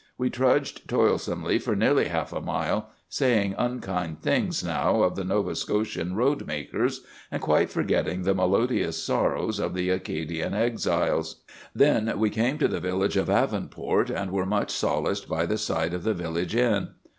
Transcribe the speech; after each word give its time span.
We 0.17 0.31
trudged 0.31 0.89
toilsomely 0.89 1.59
for 1.59 1.75
nearly 1.75 2.07
half 2.07 2.33
a 2.33 2.41
mile, 2.41 2.89
saying 3.07 3.53
unkind 3.55 4.23
things 4.23 4.63
now 4.63 5.03
of 5.03 5.15
the 5.15 5.23
Nova 5.23 5.55
Scotian 5.55 6.15
road 6.15 6.47
makers, 6.47 7.01
and 7.29 7.39
quite 7.39 7.69
forgetting 7.69 8.23
the 8.23 8.33
melodious 8.33 8.97
sorrows 9.03 9.59
of 9.59 9.75
the 9.75 9.91
Acadian 9.91 10.55
exiles. 10.55 11.43
"Then 11.75 12.17
we 12.17 12.31
came 12.31 12.57
to 12.57 12.67
the 12.67 12.79
village 12.79 13.15
of 13.15 13.27
Avonport, 13.29 14.09
and 14.09 14.31
were 14.31 14.47
much 14.47 14.71
solaced 14.71 15.29
by 15.29 15.45
the 15.45 15.59
sight 15.59 15.93
of 15.93 16.03
the 16.03 16.15
village 16.15 16.55
inn. 16.55 16.95